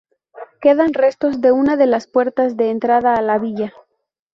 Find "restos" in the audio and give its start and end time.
0.95-1.41